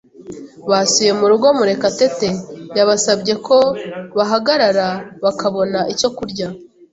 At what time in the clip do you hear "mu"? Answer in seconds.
1.19-1.25